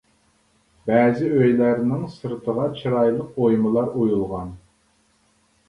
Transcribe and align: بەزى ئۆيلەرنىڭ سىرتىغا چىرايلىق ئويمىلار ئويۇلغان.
بەزى 0.89 1.27
ئۆيلەرنىڭ 1.39 2.09
سىرتىغا 2.15 2.67
چىرايلىق 2.81 3.39
ئويمىلار 3.45 3.95
ئويۇلغان. 3.95 4.53